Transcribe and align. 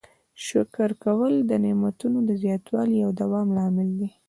شکر 0.45 0.89
کول 1.03 1.33
د 1.49 1.51
نعمتونو 1.63 2.17
د 2.29 2.31
زیاتوالي 2.43 2.97
او 3.05 3.11
دوام 3.21 3.47
لامل 3.57 3.89
دی. 3.99 4.09